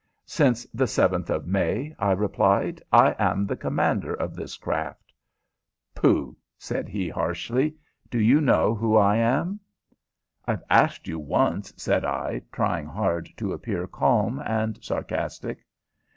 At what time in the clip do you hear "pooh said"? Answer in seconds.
5.93-6.89